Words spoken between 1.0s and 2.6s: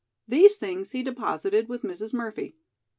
deposited with Mrs. Murphy.